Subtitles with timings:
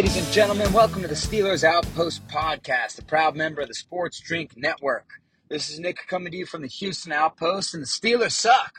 [0.00, 0.72] Ladies and gentlemen.
[0.72, 5.04] Welcome to the Steelers Outpost Podcast, a proud member of the Sports Drink Network.
[5.50, 8.76] This is Nick coming to you from the Houston Outpost, and the Steelers suck.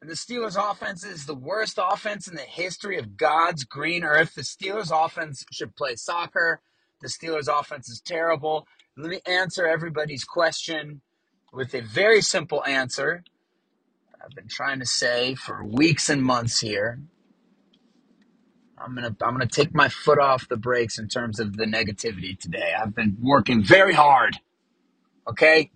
[0.00, 4.34] And the Steelers' offense is the worst offense in the history of God's green earth.
[4.34, 6.62] The Steelers' offense should play soccer.
[7.02, 8.66] The Steelers' offense is terrible.
[8.96, 11.02] Let me answer everybody's question
[11.52, 13.24] with a very simple answer.
[14.24, 16.98] I've been trying to say for weeks and months here.
[18.84, 22.38] I'm gonna I'm gonna take my foot off the brakes in terms of the negativity
[22.38, 22.72] today.
[22.78, 24.38] I've been working very hard.
[25.28, 25.70] Okay?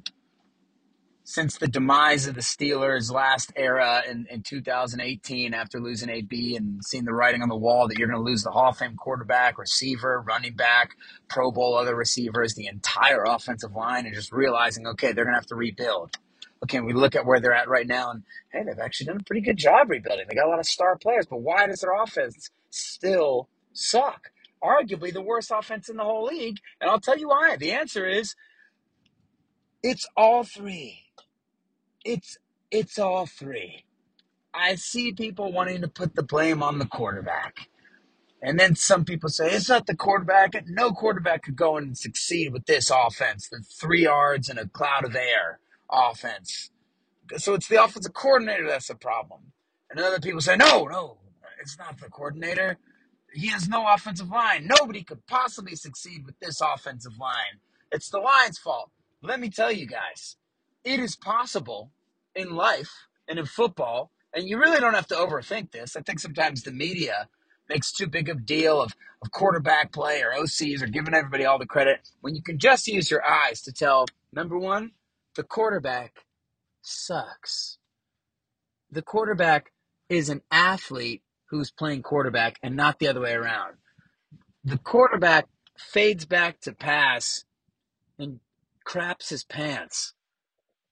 [1.25, 6.85] Since the demise of the Steelers last era in, in 2018 after losing AB and
[6.85, 9.59] seeing the writing on the wall that you're gonna lose the Hall of Fame quarterback,
[9.59, 10.91] receiver, running back,
[11.29, 15.47] Pro Bowl other receivers, the entire offensive line, and just realizing, okay, they're gonna have
[15.47, 16.17] to rebuild.
[16.63, 19.25] Okay, we look at where they're at right now, and hey, they've actually done a
[19.25, 20.27] pretty good job rebuilding.
[20.29, 24.31] They got a lot of star players, but why does their offense still suck?
[24.63, 27.57] Arguably the worst offense in the whole league, and I'll tell you why.
[27.57, 28.35] The answer is
[29.83, 31.05] it's all three.
[32.05, 32.39] It's
[32.71, 33.85] it's all three.
[34.55, 37.69] I see people wanting to put the blame on the quarterback.
[38.43, 40.55] And then some people say, it's not the quarterback.
[40.69, 45.05] No quarterback could go and succeed with this offense, the three yards and a cloud
[45.05, 45.59] of air
[45.91, 46.71] offense.
[47.39, 49.53] So it's the offensive coordinator that's the problem.
[49.91, 51.19] And other people say, no, no,
[51.67, 52.79] it's not the coordinator.
[53.35, 54.69] He has no offensive line.
[54.69, 57.59] Nobody could possibly succeed with this offensive line.
[57.91, 58.93] It's the line's fault.
[59.21, 60.37] Let me tell you guys,
[60.85, 61.91] it is possible
[62.37, 62.93] in life
[63.27, 65.97] and in football, and you really don't have to overthink this.
[65.97, 67.29] I think sometimes the media
[67.69, 71.45] makes too big of a deal of, of quarterback play or OCs or giving everybody
[71.45, 74.93] all the credit when you can just use your eyes to tell, number one,
[75.35, 76.27] the quarterback
[76.81, 77.79] sucks.
[78.89, 79.73] The quarterback
[80.09, 83.75] is an athlete who's playing quarterback and not the other way around.
[84.65, 85.47] The quarterback
[85.79, 87.45] fades back to pass
[88.19, 88.41] and
[88.85, 90.15] craps his pants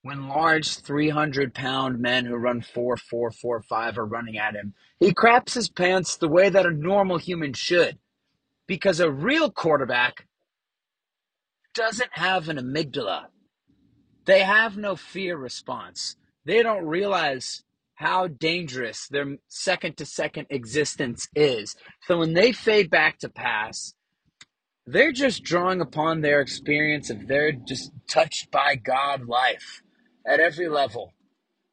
[0.02, 4.74] when large 300 pound men who run 4 4 4 5 are running at him.
[5.00, 7.98] He craps his pants the way that a normal human should
[8.66, 10.26] because a real quarterback
[11.74, 13.26] doesn't have an amygdala.
[14.26, 16.16] They have no fear response.
[16.44, 17.64] They don't realize
[17.94, 21.76] how dangerous their second to second existence is.
[22.02, 23.94] So when they fade back to pass,
[24.86, 29.82] they're just drawing upon their experience of their just touched by God life
[30.26, 31.14] at every level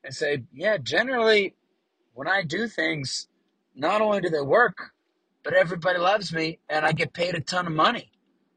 [0.04, 1.56] and say, yeah, generally,
[2.14, 3.28] when I do things,
[3.76, 4.92] not only do they work,
[5.44, 8.12] but everybody loves me and I get paid a ton of money.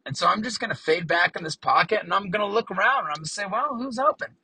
[0.06, 2.52] And so I'm just going to fade back in this pocket and I'm going to
[2.52, 4.36] look around and I'm going to say, well, who's open?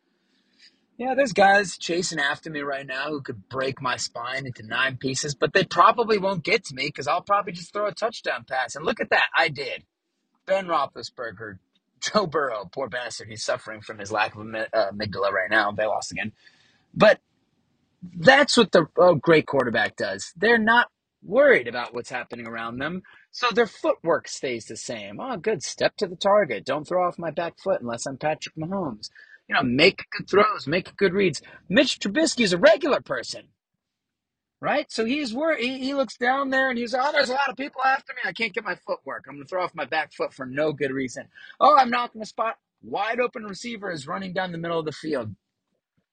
[1.00, 4.98] Yeah, there's guys chasing after me right now who could break my spine into nine
[4.98, 8.44] pieces, but they probably won't get to me because I'll probably just throw a touchdown
[8.46, 8.76] pass.
[8.76, 9.84] And look at that, I did.
[10.44, 11.56] Ben Roethlisberger,
[12.02, 15.72] Joe Burrow, poor bastard, he's suffering from his lack of uh, amygdala right now.
[15.72, 16.32] They lost again.
[16.92, 17.20] But
[18.02, 20.34] that's what the oh, great quarterback does.
[20.36, 20.88] They're not
[21.22, 25.18] worried about what's happening around them, so their footwork stays the same.
[25.18, 25.62] Oh, good.
[25.62, 26.66] Step to the target.
[26.66, 29.08] Don't throw off my back foot unless I'm Patrick Mahomes.
[29.50, 31.42] You know, make good throws, make good reads.
[31.68, 33.48] Mitch Trubisky is a regular person,
[34.60, 34.90] right?
[34.92, 35.64] So he's worried.
[35.64, 38.20] He, he looks down there and he's, oh, there's a lot of people after me.
[38.24, 39.24] I can't get my footwork.
[39.28, 41.26] I'm going to throw off my back foot for no good reason.
[41.60, 42.58] Oh, I'm not going to spot.
[42.82, 45.34] Wide open receiver is running down the middle of the field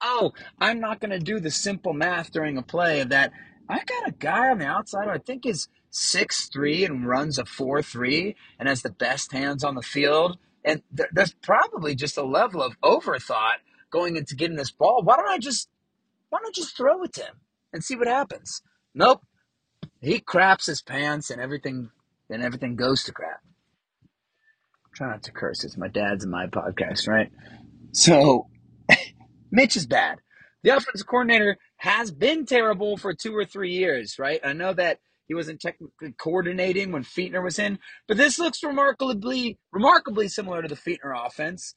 [0.00, 3.32] oh, I'm not going to do the simple math during a play of that.
[3.68, 7.38] I got a guy on the outside who I think is six three and runs
[7.38, 10.38] a four three and has the best hands on the field.
[10.68, 13.56] And th- there's probably just a level of overthought
[13.90, 15.00] going into getting this ball.
[15.02, 15.70] Why don't I just
[16.28, 17.40] why don't I just throw it to him
[17.72, 18.60] and see what happens?
[18.94, 19.22] Nope.
[20.02, 21.88] He craps his pants and everything
[22.28, 23.40] and everything goes to crap.
[24.94, 25.64] Try not to curse.
[25.64, 27.30] It's my dad's and my podcast, right?
[27.92, 28.48] So,
[29.50, 30.18] Mitch is bad.
[30.62, 34.40] The offensive coordinator has been terrible for two or three years, right?
[34.44, 37.78] I know that he wasn't technically coordinating when Fichtner was in,
[38.08, 41.74] but this looks remarkably, remarkably similar to the Fichtner offense,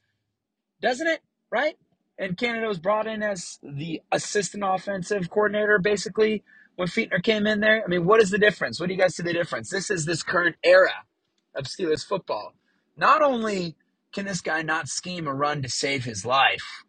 [0.81, 1.19] doesn't it?
[1.51, 1.75] Right?
[2.17, 6.43] And Canada was brought in as the assistant offensive coordinator, basically,
[6.75, 7.83] when Fichtner came in there.
[7.83, 8.79] I mean, what is the difference?
[8.79, 9.69] What do you guys see the difference?
[9.69, 11.05] This is this current era
[11.53, 12.53] of Steelers football.
[12.95, 13.75] Not only
[14.13, 16.83] can this guy not scheme a run to save his life,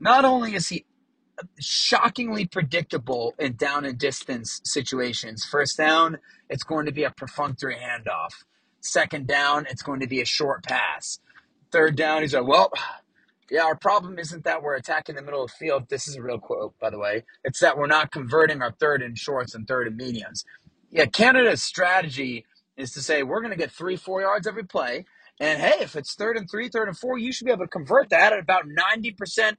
[0.00, 0.84] not only is he
[1.58, 5.44] shockingly predictable in down and distance situations.
[5.44, 6.18] First down,
[6.48, 8.30] it's going to be a perfunctory handoff.
[8.80, 11.20] Second down, it's going to be a short pass.
[11.70, 12.70] Third down, he's like, well,
[13.50, 15.88] yeah, our problem isn't that we're attacking the middle of the field.
[15.88, 17.24] This is a real quote, by the way.
[17.44, 20.44] It's that we're not converting our third and shorts and third and mediums.
[20.90, 22.44] Yeah, Canada's strategy
[22.76, 25.04] is to say we're going to get three, four yards every play.
[25.40, 27.70] And hey, if it's third and three, third and four, you should be able to
[27.70, 29.56] convert that at about 90%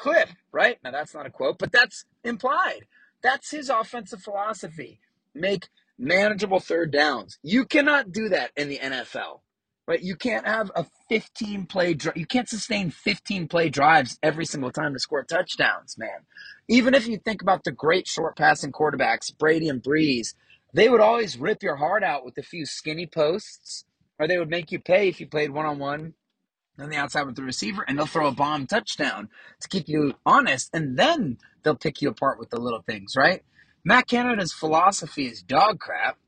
[0.00, 0.78] clip, right?
[0.82, 2.86] Now that's not a quote, but that's implied.
[3.22, 5.00] That's his offensive philosophy.
[5.34, 5.68] Make
[5.98, 7.38] manageable third downs.
[7.42, 9.40] You cannot do that in the NFL.
[9.86, 10.00] Right?
[10.02, 14.70] You can't have a 15 play dri- you can't sustain 15 play drives every single
[14.70, 16.26] time to score touchdowns, man.
[16.68, 20.34] Even if you think about the great short passing quarterbacks, Brady and Brees,
[20.72, 23.84] they would always rip your heart out with a few skinny posts,
[24.18, 26.14] or they would make you pay if you played one on one
[26.82, 29.28] on the outside with the receiver, and they'll throw a bomb touchdown
[29.60, 33.42] to keep you honest, and then they'll pick you apart with the little things, right?
[33.84, 36.18] Matt Canada's philosophy is dog crap.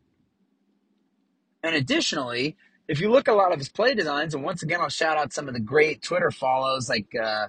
[1.62, 2.56] And additionally,
[2.88, 5.16] if you look at a lot of his play designs, and once again, I'll shout
[5.16, 7.46] out some of the great Twitter follows like, uh,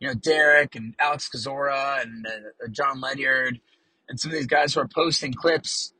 [0.00, 3.60] you know, Derek and Alex Kozora and uh, Jon Ledyard
[4.08, 5.91] and some of these guys who are posting clips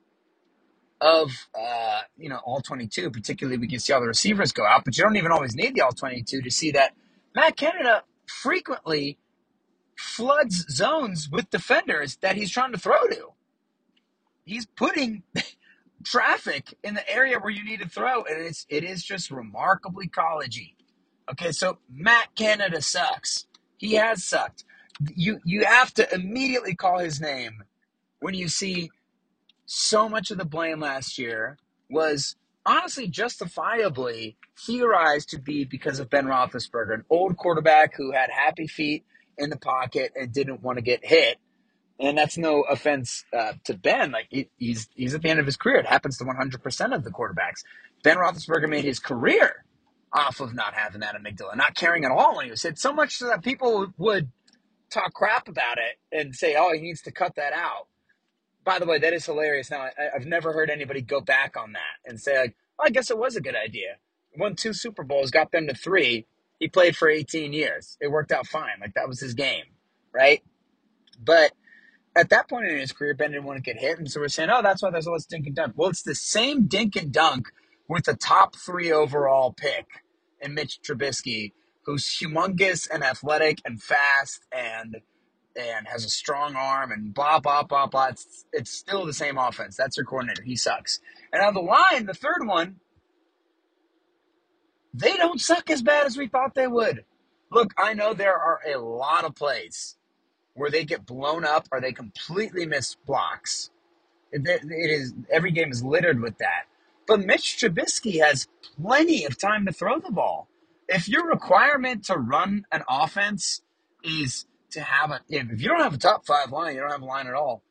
[1.03, 4.85] of, uh, you know, all 22, particularly we can see all the receivers go out,
[4.87, 6.95] but you don't even always need the all 22 to see that
[7.37, 9.19] Matt Canada frequently
[9.99, 13.33] floods zones with defenders that he's trying to throw to.
[14.45, 15.25] He's putting
[16.05, 20.09] traffic in the area where you need to throw, and it's it is just remarkably
[20.09, 20.75] collegey.
[21.31, 23.47] Okay, so Matt Canada sucks.
[23.79, 24.65] He has sucked.
[25.15, 27.63] You you have to immediately call his name
[28.21, 28.91] when you see
[29.67, 31.59] so much of the blame last year
[31.91, 38.31] was honestly justifiably theorized to be because of Ben Roethlisberger, an old quarterback who had
[38.31, 39.05] happy feet
[39.39, 41.39] in the pocket and didn't want to get hit.
[41.99, 44.11] And that's no offense uh, to Ben.
[44.11, 45.77] Like he, he's he's at the end of his career.
[45.77, 47.63] It happens to 100% of the quarterbacks.
[48.03, 49.65] Ben Roethlisberger made his career
[50.13, 52.79] off of not having that amygdala, not caring at all when he was hit.
[52.79, 54.31] So much so that people would
[54.91, 57.87] talk crap about it and say, "Oh, he needs to cut that out."
[58.65, 59.71] By the way, that is hilarious.
[59.71, 62.91] Now, I, I've never heard anybody go back on that and say, like, well, "I
[62.91, 63.97] guess it was a good idea."
[64.37, 66.27] Won two Super Bowls, got them to three.
[66.59, 67.99] He played for 18 years.
[68.01, 68.79] It worked out fine.
[68.81, 69.65] Like that was his game,
[70.15, 70.43] right?
[71.23, 71.53] But
[72.15, 74.29] at that point in his career, Ben didn't want to get hit, and so we're
[74.29, 76.97] saying, "Oh, that's why there's all this dink and dunk." Well, it's the same dink
[76.97, 77.49] and dunk
[77.89, 79.87] with the top three overall pick
[80.41, 81.53] in Mitch Trubisky,
[81.85, 84.97] who's humongous and athletic and fast and
[85.57, 88.09] and has a strong arm and blah blah blah blah.
[88.09, 89.77] It's it's still the same offense.
[89.77, 90.43] That's your coordinator.
[90.43, 91.01] He sucks.
[91.33, 92.77] And on the line, the third one,
[94.95, 97.05] they don't suck as bad as we thought they would.
[97.51, 99.97] Look, I know there are a lot of plays
[100.55, 103.71] where they get blown up or they completely miss blocks.
[104.31, 106.65] It, it is every game is littered with that.
[107.07, 108.49] But Mitch Trubisky has
[108.81, 110.49] plenty of time to throw the ball.
[110.89, 113.63] If your requirement to run an offense
[114.03, 117.03] is to have a, if you don't have a top five line, you don't have
[117.03, 117.63] a line at all.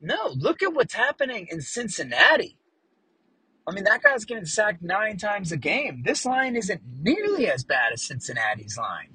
[0.00, 2.58] No, look at what's happening in Cincinnati.
[3.66, 6.02] I mean, that guy's getting sacked nine times a game.
[6.04, 9.14] This line isn't nearly as bad as Cincinnati's line.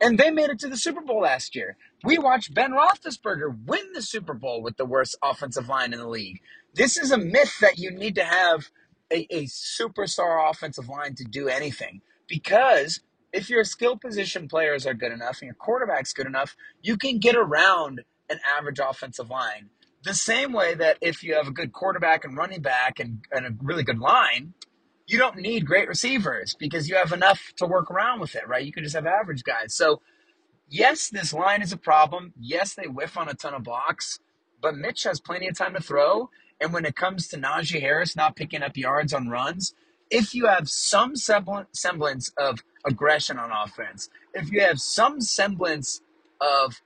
[0.00, 1.76] And they made it to the Super Bowl last year.
[2.04, 6.08] We watched Ben Roethlisberger win the Super Bowl with the worst offensive line in the
[6.08, 6.40] league.
[6.74, 8.70] This is a myth that you need to have
[9.12, 12.00] a, a superstar offensive line to do anything.
[12.28, 13.00] Because
[13.32, 17.18] if your skill position players are good enough and your quarterback's good enough, you can
[17.18, 19.70] get around an average offensive line.
[20.04, 23.46] The same way that if you have a good quarterback and running back and, and
[23.46, 24.54] a really good line,
[25.06, 28.64] you don't need great receivers because you have enough to work around with it, right?
[28.64, 29.74] You can just have average guys.
[29.74, 30.00] So,
[30.68, 32.32] yes, this line is a problem.
[32.38, 34.20] Yes, they whiff on a ton of blocks,
[34.60, 36.30] but Mitch has plenty of time to throw.
[36.60, 39.74] And when it comes to Najee Harris not picking up yards on runs,
[40.10, 46.00] if you have some semblance of aggression on offense, if you have some semblance
[46.40, 46.80] of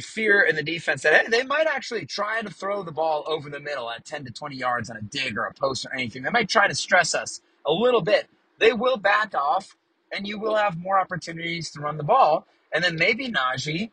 [0.00, 3.50] fear in the defense that hey, they might actually try to throw the ball over
[3.50, 6.22] the middle at 10 to 20 yards on a dig or a post or anything.
[6.22, 8.28] They might try to stress us a little bit.
[8.58, 9.76] they will back off
[10.12, 12.46] and you will have more opportunities to run the ball.
[12.74, 13.90] And then maybe Najee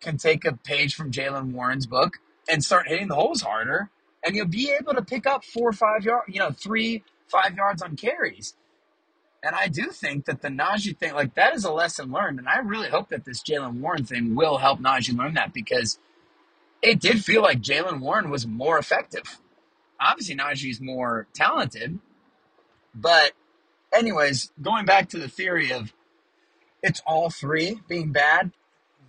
[0.00, 2.18] can take a page from Jaylen Warren's book
[2.50, 3.90] and start hitting the holes harder.
[4.24, 7.56] And you'll be able to pick up four or five yards, you know, three, five
[7.56, 8.54] yards on carries.
[9.42, 12.38] And I do think that the Najee thing, like that is a lesson learned.
[12.38, 15.98] And I really hope that this Jaylen Warren thing will help Najee learn that because
[16.82, 19.40] it did feel like Jaylen Warren was more effective.
[20.00, 21.98] Obviously, Najee's more talented.
[22.94, 23.32] But,
[23.92, 25.92] anyways, going back to the theory of
[26.82, 28.52] it's all three being bad,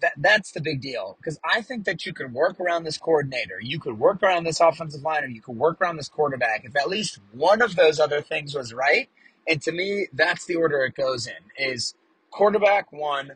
[0.01, 1.17] that, that's the big deal.
[1.19, 4.59] Because I think that you could work around this coordinator, you could work around this
[4.59, 6.65] offensive line, or you could work around this quarterback.
[6.65, 9.09] If at least one of those other things was right,
[9.47, 11.95] and to me, that's the order it goes in: is
[12.31, 13.33] quarterback one,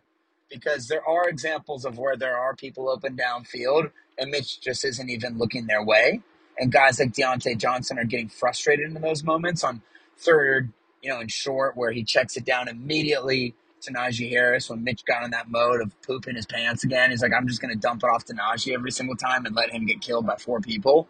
[0.50, 5.10] because there are examples of where there are people open downfield, and Mitch just isn't
[5.10, 6.22] even looking their way,
[6.58, 9.82] and guys like Diontae Johnson are getting frustrated in those moments on
[10.17, 14.83] third, you know, in short, where he checks it down immediately to Najee Harris when
[14.83, 17.11] Mitch got in that mode of pooping his pants again.
[17.11, 19.55] He's like, I'm just going to dump it off to Najee every single time and
[19.55, 21.07] let him get killed by four people.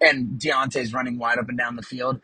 [0.00, 2.20] And Diontae's running wide up and down the field.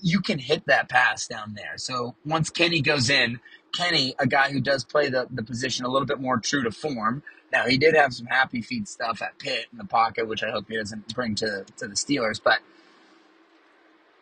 [0.00, 1.74] You can hit that pass down there.
[1.76, 3.40] So once Kenny goes in,
[3.72, 6.70] Kenny, a guy who does play the, the position a little bit more true to
[6.70, 7.22] form.
[7.52, 10.50] Now he did have some happy feet stuff at Pitt in the pocket, which I
[10.50, 12.60] hope he doesn't bring to, to the Steelers, but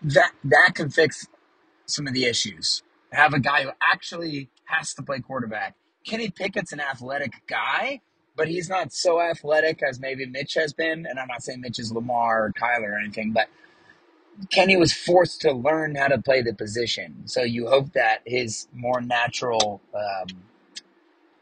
[0.02, 1.28] that that can fix
[1.87, 2.82] some of the issues.
[3.12, 5.77] Have a guy who actually has to play quarterback.
[6.05, 8.00] Kenny Pickett's an athletic guy,
[8.37, 11.07] but he's not so athletic as maybe Mitch has been.
[11.07, 13.49] And I'm not saying Mitch is Lamar or Kyler or anything, but
[14.50, 17.23] Kenny was forced to learn how to play the position.
[17.27, 20.29] So you hope that his more natural, um,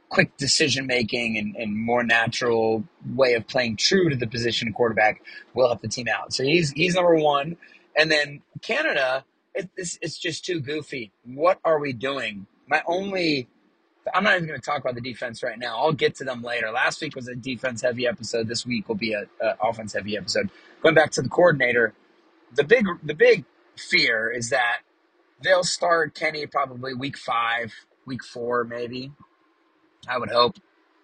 [0.09, 4.75] quick decision making and, and more natural way of playing true to the position of
[4.75, 5.23] quarterback
[5.55, 6.33] will help the team out.
[6.33, 7.57] So he's he's number one.
[7.97, 11.13] And then Canada, it, it's, it's just too goofy.
[11.25, 12.47] What are we doing?
[12.69, 13.49] My only
[14.15, 15.77] I'm not even going to talk about the defense right now.
[15.79, 16.71] I'll get to them later.
[16.71, 18.49] Last week was a defense heavy episode.
[18.49, 20.51] This week will be a, a offense heavy episode.
[20.83, 21.95] Going back to the coordinator,
[22.55, 23.45] the big the big
[23.77, 24.81] fear is that
[25.43, 27.75] they'll start Kenny probably week five,
[28.07, 29.13] week four, maybe.
[30.09, 30.57] I would hope.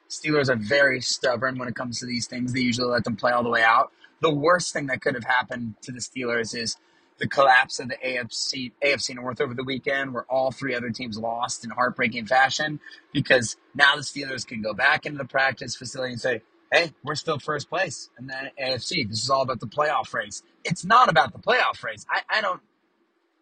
[0.09, 2.53] Steelers are very stubborn when it comes to these things.
[2.53, 3.91] They usually let them play all the way out.
[4.21, 6.77] The worst thing that could have happened to the Steelers is
[7.19, 11.19] the collapse of the AFC AFC North over the weekend, where all three other teams
[11.19, 12.81] lost in heartbreaking fashion.
[13.13, 16.43] Because now the Steelers can go back into the practice facility and say,
[16.73, 19.09] "Hey, we're still first place in the AFC.
[19.09, 20.43] This is all about the playoff race.
[20.65, 22.05] It's not about the playoff race.
[22.11, 22.61] I, I don't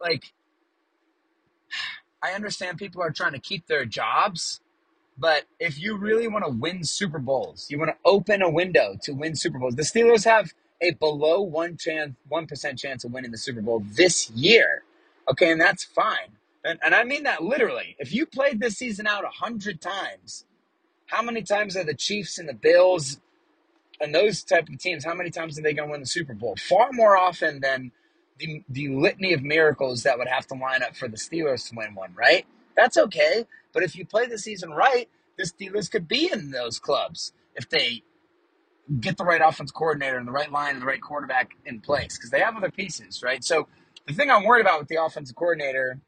[0.00, 0.32] like.
[2.22, 4.60] I understand people are trying to keep their jobs,
[5.18, 8.96] but if you really want to win Super Bowls, you want to open a window
[9.02, 9.74] to win Super Bowls.
[9.74, 10.52] The Steelers have
[10.82, 14.84] a below one chance, one percent chance of winning the Super Bowl this year.
[15.30, 16.38] Okay, and that's fine.
[16.64, 17.96] And, and I mean that literally.
[18.00, 20.46] If you played this season out a hundred times,
[21.06, 23.20] how many times are the Chiefs and the Bills
[24.00, 25.04] and those type of teams?
[25.04, 26.56] How many times are they going to win the Super Bowl?
[26.56, 27.92] Far more often than
[28.38, 31.76] the the litany of miracles that would have to line up for the Steelers to
[31.76, 32.14] win one.
[32.16, 32.46] Right?
[32.76, 33.46] That's okay.
[33.72, 35.08] But if you play the season right,
[35.38, 38.02] the Steelers could be in those clubs if they
[39.00, 42.16] get the right offense coordinator and the right line and the right quarterback in place
[42.16, 43.42] because they have other pieces, right?
[43.44, 43.68] So
[44.06, 46.00] the thing I'm worried about with the offensive coordinator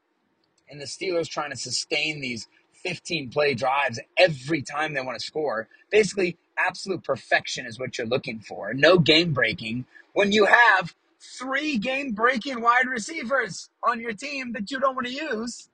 [0.69, 5.25] and the Steelers trying to sustain these 15 play drives every time they want to
[5.25, 8.75] score, basically absolute perfection is what you're looking for.
[8.75, 14.71] No game breaking when you have three game breaking wide receivers on your team that
[14.71, 15.69] you don't want to use.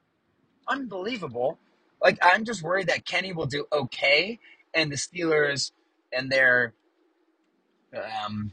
[0.69, 1.59] Unbelievable.
[2.02, 4.38] Like I'm just worried that Kenny will do okay
[4.73, 5.73] and the Steelers
[6.12, 6.73] and their
[7.94, 8.52] um,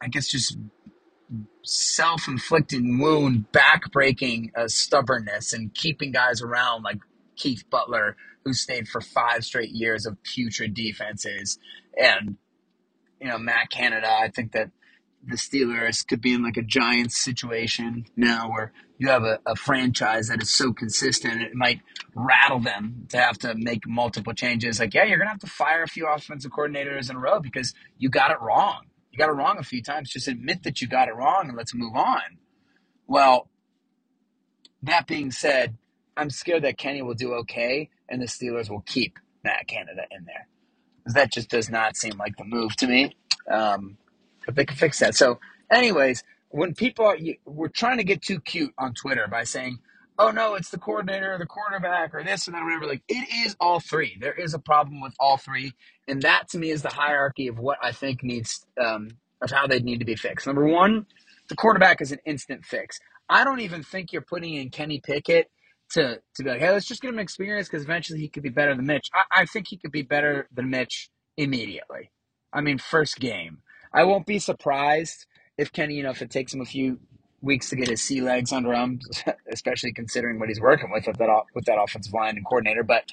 [0.00, 0.56] I guess just
[1.62, 6.98] self-inflicted wound, back-breaking uh, stubbornness, and keeping guys around like
[7.36, 11.58] Keith Butler, who stayed for five straight years of putrid defenses,
[12.00, 12.36] and
[13.20, 14.08] you know Matt Canada.
[14.08, 14.70] I think that
[15.26, 19.56] the Steelers could be in like a Giants situation now, where you have a, a
[19.56, 21.80] franchise that is so consistent, it might
[22.14, 24.80] rattle them to have to make multiple changes.
[24.80, 27.74] Like, yeah, you're gonna have to fire a few offensive coordinators in a row because
[27.98, 28.86] you got it wrong.
[29.12, 30.10] You got it wrong a few times.
[30.10, 32.38] Just admit that you got it wrong and let's move on.
[33.06, 33.48] Well,
[34.82, 35.76] that being said,
[36.16, 40.24] I'm scared that Kenny will do okay and the Steelers will keep Matt Canada in
[40.24, 40.46] there.
[41.06, 43.16] That just does not seem like the move to me.
[43.50, 43.96] Um,
[44.48, 45.14] but they can fix that.
[45.14, 45.40] So,
[45.70, 49.78] anyways, when people are, you, we're trying to get too cute on Twitter by saying,
[50.18, 52.86] oh no, it's the coordinator or the quarterback or this and that, or whatever.
[52.86, 54.16] Like, it is all three.
[54.18, 55.74] There is a problem with all three.
[56.08, 59.10] And that to me is the hierarchy of what I think needs, um,
[59.42, 60.46] of how they need to be fixed.
[60.46, 61.04] Number one,
[61.50, 62.98] the quarterback is an instant fix.
[63.28, 65.50] I don't even think you're putting in Kenny Pickett
[65.90, 68.48] to to be like, hey, let's just get him experience because eventually he could be
[68.48, 69.10] better than Mitch.
[69.12, 72.10] I, I think he could be better than Mitch immediately.
[72.50, 73.58] I mean, first game.
[73.92, 75.26] I won't be surprised
[75.56, 76.98] if Kenny, you know, if it takes him a few
[77.40, 79.00] weeks to get his sea legs under him,
[79.52, 82.82] especially considering what he's working with with that with that offensive line and coordinator.
[82.82, 83.04] But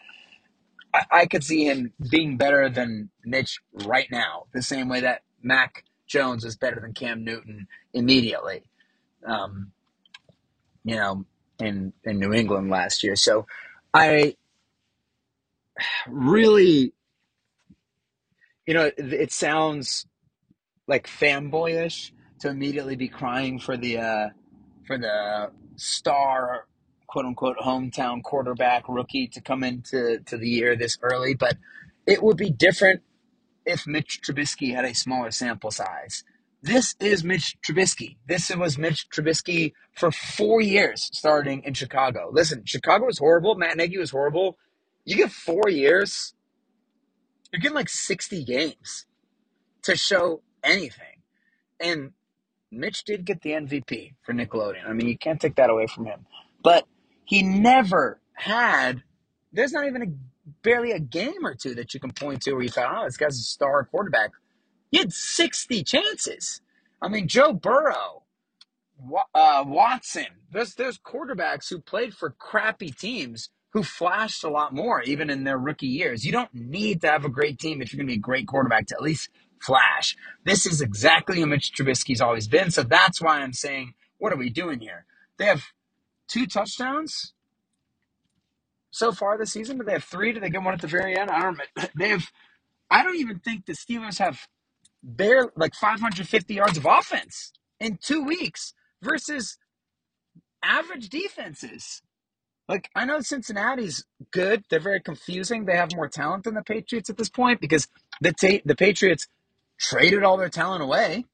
[0.93, 5.21] I, I could see him being better than Mitch right now, the same way that
[5.41, 8.63] Mac Jones is better than Cam Newton immediately.
[9.25, 9.71] Um,
[10.83, 11.25] you know,
[11.59, 13.15] in in New England last year.
[13.15, 13.45] So
[13.93, 14.35] I
[16.07, 16.93] really,
[18.65, 20.05] you know, it, it sounds
[20.87, 24.29] like fanboyish to immediately be crying for the uh,
[24.85, 26.67] for the star
[27.07, 31.57] quote unquote hometown quarterback rookie to come into to the year this early, but
[32.05, 33.01] it would be different
[33.65, 36.23] if Mitch Trubisky had a smaller sample size.
[36.61, 38.17] This is Mitch Trubisky.
[38.27, 42.29] This was Mitch Trubisky for four years starting in Chicago.
[42.31, 43.55] Listen, Chicago was horrible.
[43.55, 44.57] Matt Nagy was horrible.
[45.03, 46.33] You get four years,
[47.51, 49.05] you're getting like 60 games
[49.83, 51.21] to show anything.
[51.79, 52.11] And
[52.71, 54.87] Mitch did get the MVP for Nickelodeon.
[54.87, 56.25] I mean, you can't take that away from him.
[56.63, 56.85] But
[57.25, 59.03] he never had,
[59.53, 62.63] there's not even a barely a game or two that you can point to where
[62.63, 64.31] you thought, oh, this guy's a star quarterback.
[64.91, 66.61] He had 60 chances.
[67.01, 68.23] I mean, Joe Burrow,
[69.33, 75.01] uh, Watson, there's, there's quarterbacks who played for crappy teams who flashed a lot more,
[75.01, 76.23] even in their rookie years.
[76.23, 78.47] You don't need to have a great team if you're going to be a great
[78.47, 79.29] quarterback to at least
[79.65, 80.15] flash.
[80.45, 82.71] This is exactly who Mitch Trubisky's always been.
[82.71, 85.05] So that's why I'm saying, what are we doing here?
[85.37, 85.63] They have
[86.29, 87.33] two touchdowns
[88.91, 90.31] so far this season, but they have three.
[90.33, 91.29] Did they get one at the very end?
[91.31, 91.61] I don't.
[91.97, 92.25] They have.
[92.89, 94.39] I don't even think the Steelers have
[95.03, 99.57] bare like 550 yards of offense in two weeks versus
[100.63, 102.01] average defenses.
[102.67, 104.63] Like I know Cincinnati's good.
[104.69, 105.65] They're very confusing.
[105.65, 107.87] They have more talent than the Patriots at this point because
[108.21, 109.27] the ta- the Patriots
[109.79, 111.25] traded all their talent away.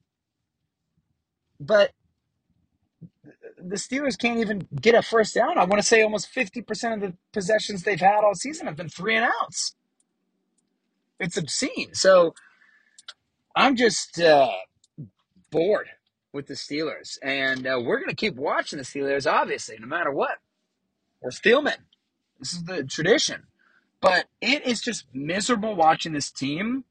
[1.59, 1.91] But
[3.57, 5.57] the Steelers can't even get a first down.
[5.57, 8.89] I want to say almost 50% of the possessions they've had all season have been
[8.89, 9.75] three and outs.
[11.19, 11.93] It's obscene.
[11.93, 12.33] So
[13.55, 14.51] I'm just uh,
[15.51, 15.89] bored
[16.33, 17.17] with the Steelers.
[17.21, 20.39] And uh, we're going to keep watching the Steelers, obviously, no matter what.
[21.21, 21.77] We're Steelmen.
[22.39, 23.43] This is the tradition.
[24.01, 26.85] But it is just miserable watching this team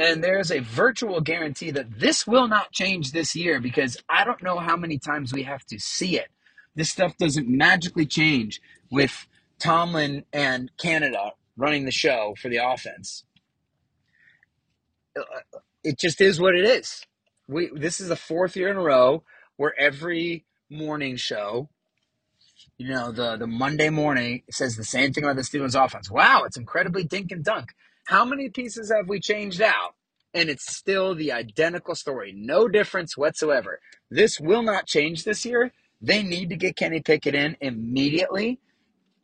[0.00, 4.42] and there's a virtual guarantee that this will not change this year because I don't
[4.42, 6.28] know how many times we have to see it.
[6.74, 9.28] This stuff doesn't magically change with
[9.60, 13.24] Tomlin and Canada running the show for the offense.
[15.18, 15.22] Uh,
[15.84, 17.04] it just is what it is.
[17.46, 19.22] We this is the fourth year in a row
[19.58, 21.68] where every morning show,
[22.78, 26.10] you know, the the Monday morning says the same thing about the Steelers offense.
[26.10, 27.74] Wow, it's incredibly dink and dunk.
[28.10, 29.94] How many pieces have we changed out?
[30.34, 32.32] And it's still the identical story.
[32.36, 33.78] No difference whatsoever.
[34.10, 35.72] This will not change this year.
[36.02, 38.58] They need to get Kenny Pickett in immediately,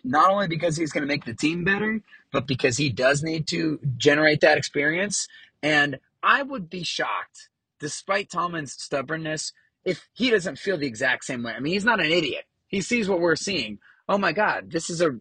[0.05, 3.49] not only because he's going to make the team better, but because he does need
[3.49, 5.27] to generate that experience.
[5.65, 7.49] And I would be shocked,
[7.81, 9.53] despite Tomlin's stubbornness,
[9.85, 11.55] if he doesn't feel the exact same way.
[11.55, 12.45] I mean, he's not an idiot.
[12.69, 13.81] He sees what we're seeing.
[14.09, 15.19] Oh my God, this is a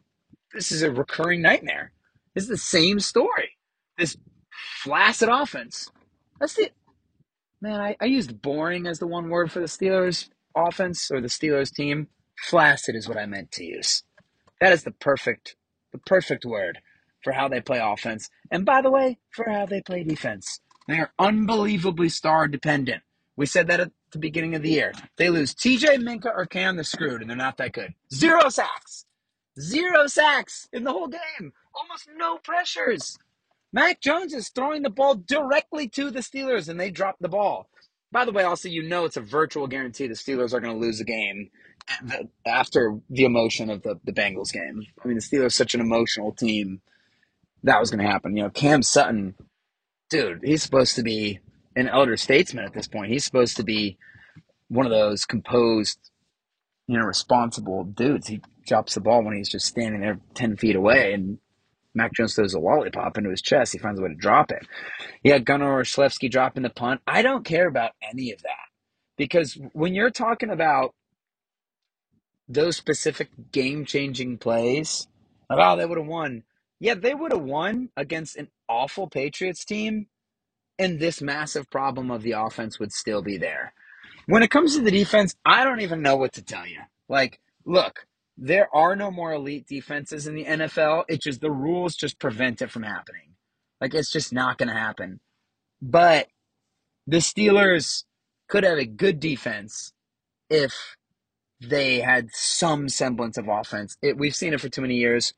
[0.53, 1.93] this is a recurring nightmare.
[2.35, 3.44] This is the same story.
[3.97, 4.17] This
[4.83, 5.91] flaccid offense.
[6.39, 6.71] That's the
[7.61, 7.79] man.
[7.81, 11.73] I, I used boring as the one word for the Steelers offense or the Steelers
[11.73, 12.07] team.
[12.49, 14.03] Flaccid is what I meant to use.
[14.61, 15.55] That is the perfect,
[15.91, 16.79] the perfect word
[17.23, 18.29] for how they play offense.
[18.51, 20.59] And by the way, for how they play defense.
[20.87, 23.03] They are unbelievably star dependent.
[23.35, 24.93] We said that at the beginning of the year.
[25.17, 27.93] They lose TJ Minkah or Cam, they're screwed, and they're not that good.
[28.13, 29.05] Zero sacks.
[29.59, 31.53] Zero sacks in the whole game.
[31.75, 33.17] Almost no pressures.
[33.75, 37.67] Mac Jones is throwing the ball directly to the Steelers, and they drop the ball.
[38.09, 40.79] By the way, also, you know it's a virtual guarantee the Steelers are going to
[40.79, 41.49] lose the game
[42.45, 44.81] after the emotion of the, the Bengals game.
[45.03, 46.79] I mean, the Steelers are such an emotional team.
[47.63, 48.37] That was going to happen.
[48.37, 49.35] You know, Cam Sutton,
[50.09, 51.41] dude, he's supposed to be
[51.75, 53.11] an elder statesman at this point.
[53.11, 53.97] He's supposed to be
[54.69, 55.99] one of those composed,
[56.87, 58.27] you know, responsible dudes.
[58.27, 61.39] He drops the ball when he's just standing there 10 feet away and
[61.95, 63.73] Mac Jones throws a lollipop into his chest.
[63.73, 64.67] He finds a way to drop it.
[65.23, 67.01] Yeah, Gunner or dropping the punt.
[67.07, 68.65] I don't care about any of that
[69.17, 70.93] because when you're talking about
[72.47, 75.07] those specific game changing plays,
[75.49, 76.43] like, oh, they would have won.
[76.79, 80.07] Yeah, they would have won against an awful Patriots team,
[80.77, 83.73] and this massive problem of the offense would still be there.
[84.27, 86.79] When it comes to the defense, I don't even know what to tell you.
[87.07, 88.05] Like, look,
[88.37, 91.05] there are no more elite defenses in the NFL.
[91.07, 93.35] It's just the rules just prevent it from happening.
[93.79, 95.19] Like, it's just not going to happen.
[95.81, 96.27] But
[97.07, 98.03] the Steelers
[98.49, 99.93] could have a good defense
[100.49, 100.73] if
[101.61, 103.97] they had some semblance of offense.
[104.01, 105.33] It, we've seen it for too many years.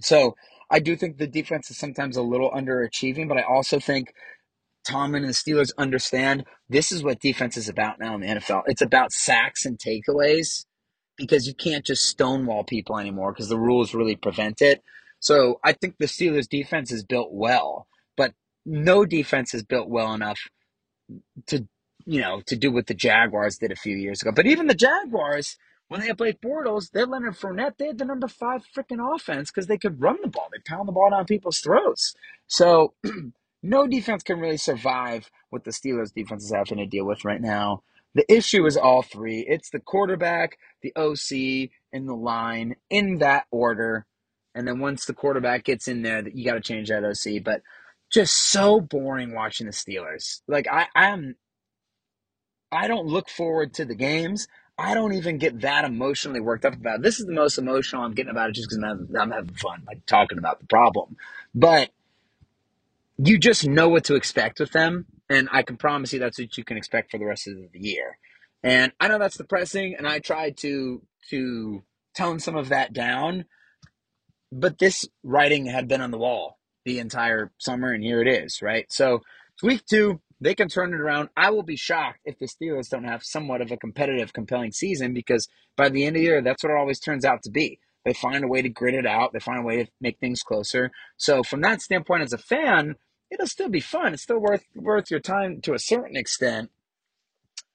[0.00, 0.36] So
[0.70, 4.12] I do think the defense is sometimes a little underachieving, but I also think
[4.86, 8.62] Tomlin and the Steelers understand this is what defense is about now in the NFL.
[8.66, 10.64] It's about sacks and takeaways
[11.16, 14.82] because you can't just stonewall people anymore because the rules really prevent it.
[15.20, 20.12] So I think the Steelers defense is built well, but no defense is built well
[20.12, 20.40] enough
[21.46, 21.66] to
[22.04, 24.32] you know to do what the Jaguars did a few years ago.
[24.34, 25.56] But even the Jaguars,
[25.88, 27.78] when they had Blake Bortles, they had Leonard Fournette.
[27.78, 30.48] They had the number five freaking offense because they could run the ball.
[30.52, 32.14] They pound the ball down people's throats.
[32.46, 32.94] So
[33.62, 37.40] no defense can really survive what the Steelers defense is having to deal with right
[37.40, 37.82] now.
[38.14, 39.40] The issue is all three.
[39.48, 44.06] It's the quarterback, the OC, and the line in that order.
[44.54, 47.42] And then once the quarterback gets in there, that you got to change that OC.
[47.44, 47.62] But
[48.10, 50.40] just so boring watching the Steelers.
[50.48, 51.36] Like I, I'm,
[52.72, 54.48] I don't look forward to the games.
[54.78, 57.02] I don't even get that emotionally worked up about it.
[57.02, 59.82] This is the most emotional I'm getting about it just because I'm, I'm having fun,
[59.86, 61.16] like talking about the problem.
[61.54, 61.90] But
[63.18, 66.56] you just know what to expect with them, and I can promise you that's what
[66.56, 68.18] you can expect for the rest of the year.
[68.62, 71.82] And I know that's depressing, and I tried to to
[72.16, 73.44] tone some of that down,
[74.52, 78.60] but this writing had been on the wall the entire summer, and here it is,
[78.62, 78.86] right?
[78.90, 79.22] So
[79.54, 80.20] it's week two.
[80.40, 81.30] They can turn it around.
[81.36, 85.14] I will be shocked if the Steelers don't have somewhat of a competitive, compelling season
[85.14, 87.80] because by the end of the year, that's what it always turns out to be.
[88.04, 89.32] They find a way to grit it out.
[89.32, 90.92] They find a way to make things closer.
[91.16, 92.96] So from that standpoint, as a fan,
[93.36, 94.14] it'll still be fun.
[94.14, 96.70] It's still worth worth your time to a certain extent.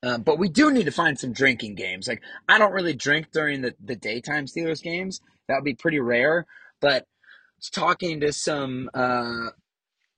[0.03, 2.07] Uh, but we do need to find some drinking games.
[2.07, 5.21] Like I don't really drink during the, the daytime Steelers games.
[5.47, 6.47] That would be pretty rare.
[6.79, 7.05] But
[7.71, 9.49] talking to some uh,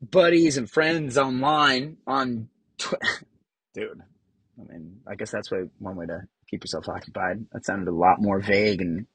[0.01, 2.93] buddies and friends online on, tw-
[3.73, 4.01] dude.
[4.58, 7.45] I mean, I guess that's way, one way to keep yourself occupied.
[7.51, 9.08] That sounded a lot more vague and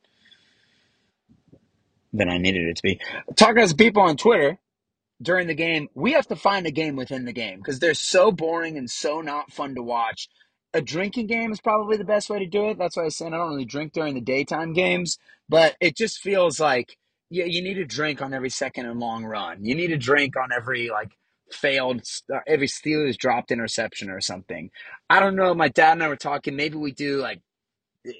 [2.12, 3.00] than I needed it to be.
[3.36, 4.58] Talking to some people on Twitter
[5.20, 8.30] during the game, we have to find a game within the game because they're so
[8.32, 10.28] boring and so not fun to watch.
[10.74, 12.78] A drinking game is probably the best way to do it.
[12.78, 15.96] That's why I was saying I don't really drink during the daytime games, but it
[15.96, 16.96] just feels like
[17.30, 19.64] yeah, you need a drink on every second and long run.
[19.64, 21.10] You need a drink on every like
[21.50, 22.02] failed,
[22.32, 24.70] uh, every Steelers dropped interception or something.
[25.10, 25.54] I don't know.
[25.54, 26.56] My dad and I were talking.
[26.56, 27.40] Maybe we do like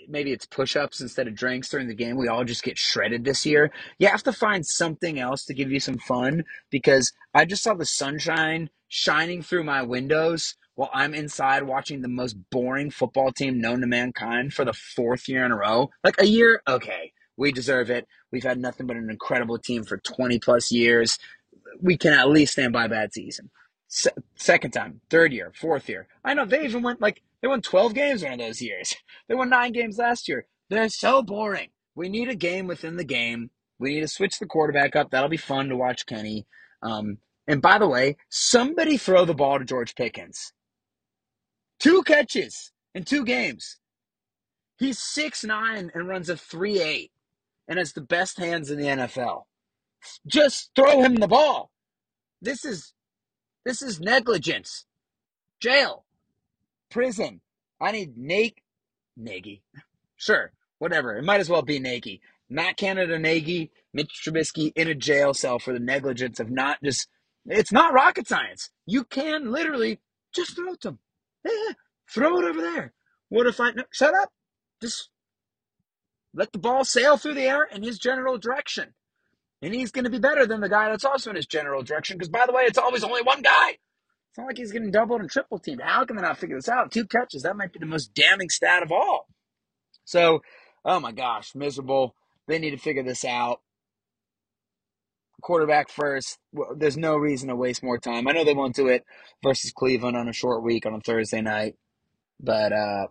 [0.08, 2.16] maybe it's push-ups instead of drinks during the game.
[2.16, 3.70] We all just get shredded this year.
[3.98, 7.74] You have to find something else to give you some fun because I just saw
[7.74, 13.60] the sunshine shining through my windows while I'm inside watching the most boring football team
[13.60, 15.90] known to mankind for the fourth year in a row.
[16.04, 18.06] Like a year, okay, we deserve it.
[18.30, 21.18] We've had nothing but an incredible team for 20 plus years.
[21.80, 23.50] We can at least stand by bad season.
[23.88, 26.08] Se- second time, third year, fourth year.
[26.24, 28.94] I know they even went like they won 12 games one of those years.
[29.28, 30.46] They won nine games last year.
[30.70, 31.68] They're so boring.
[31.94, 33.50] We need a game within the game.
[33.78, 35.10] We need to switch the quarterback up.
[35.10, 36.46] That'll be fun to watch Kenny.
[36.82, 40.52] Um, and by the way, somebody throw the ball to George Pickens.
[41.78, 43.78] Two catches in two games.
[44.78, 47.10] He's six nine and runs a three eight,
[47.66, 49.42] and has the best hands in the NFL.
[50.26, 51.70] Just throw him the ball.
[52.40, 52.94] This is
[53.64, 54.86] this is negligence.
[55.60, 56.04] Jail.
[56.90, 57.40] Prison.
[57.80, 58.60] I need Nate
[59.16, 59.62] Nagy.
[60.16, 61.16] Sure, whatever.
[61.16, 62.20] It might as well be Nagy.
[62.50, 67.08] Matt Canada Nagy, Mitch Trubisky in a jail cell for the negligence of not just.
[67.46, 68.70] It's not rocket science.
[68.86, 70.00] You can literally
[70.34, 70.98] just throw it to him.
[71.44, 71.72] Yeah,
[72.10, 72.92] throw it over there.
[73.28, 73.70] What if I.
[73.72, 74.30] No, shut up.
[74.82, 75.10] Just
[76.34, 78.94] let the ball sail through the air in his general direction.
[79.60, 82.16] And he's going to be better than the guy that's also in his general direction.
[82.16, 83.70] Because, by the way, it's always only one guy.
[83.70, 85.80] It's not like he's getting doubled and triple teamed.
[85.82, 86.92] How can they not figure this out?
[86.92, 87.42] Two catches.
[87.42, 89.26] That might be the most damning stat of all.
[90.04, 90.40] So,
[90.84, 92.14] oh my gosh, miserable.
[92.46, 93.60] They need to figure this out.
[95.42, 96.38] Quarterback first.
[96.52, 98.28] Well, there's no reason to waste more time.
[98.28, 99.04] I know they won't do it
[99.42, 101.74] versus Cleveland on a short week on a Thursday night.
[102.40, 103.06] But, uh,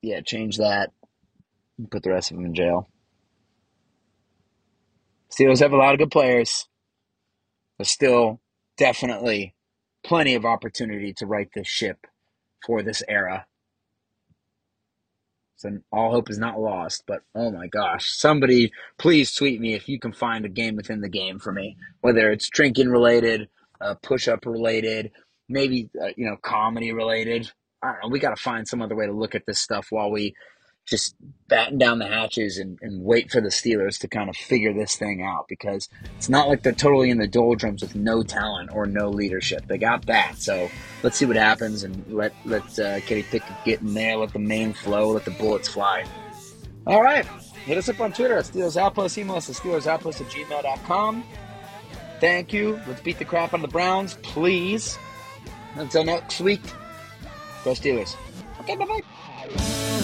[0.00, 0.90] yeah, change that.
[1.90, 2.88] Put the rest of them in jail.
[5.32, 6.68] Steelers have a lot of good players.
[7.78, 8.40] There's still
[8.76, 9.54] definitely
[10.04, 12.06] plenty of opportunity to right this ship
[12.66, 13.46] for this era.
[15.56, 17.04] So all hope is not lost.
[17.06, 21.00] But oh my gosh, somebody please tweet me if you can find a game within
[21.00, 23.48] the game for me, whether it's drinking related,
[23.80, 25.12] uh, push up related,
[25.48, 27.50] maybe uh, you know comedy related.
[27.82, 28.08] I don't know.
[28.08, 30.34] We got to find some other way to look at this stuff while we
[30.86, 31.14] just
[31.48, 34.96] batten down the hatches and, and wait for the Steelers to kind of figure this
[34.96, 38.86] thing out because it's not like they're totally in the doldrums with no talent or
[38.86, 39.66] no leadership.
[39.66, 40.38] They got that.
[40.38, 40.68] So
[41.02, 44.38] let's see what happens and let let uh, Kenny Pickett get in there, let the
[44.38, 46.04] main flow, let the bullets fly.
[46.86, 47.26] All right.
[47.64, 49.16] Hit us up on Twitter at Steelers Outpost.
[49.18, 51.24] Email us at SteelersOutpost at gmail.com.
[52.20, 52.80] Thank you.
[52.88, 54.98] Let's beat the crap out of the Browns, please.
[55.76, 56.62] Until next week,
[57.64, 58.16] go Steelers.
[58.60, 60.01] Okay, bye bye.